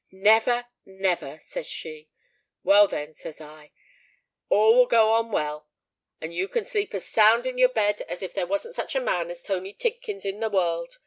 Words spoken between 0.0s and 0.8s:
—'Never,